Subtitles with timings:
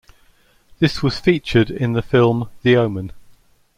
[0.79, 3.11] This was featured in the film "The Omen".